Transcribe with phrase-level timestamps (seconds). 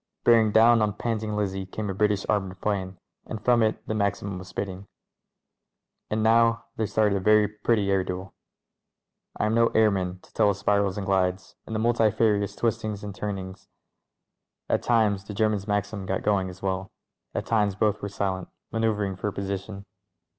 [0.23, 3.93] Bearing down on Panting Lizzie came a British ar moured 'plane, and from it the
[3.93, 4.87] Maxim was spitting.
[6.09, 8.33] And now there started a very pretty air duel.
[9.37, 13.03] I am no airman, to tell of spirals, and glides, and the multi farious twistings
[13.03, 13.67] and turnings.
[14.67, 16.91] At times the Ger man's Maxim got going as well;
[17.35, 19.85] at times both were silent, manoeuvring for position.